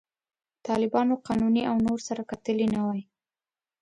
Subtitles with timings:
[0.67, 3.01] طالبانو، قانوني او نور سره کتلي نه وای.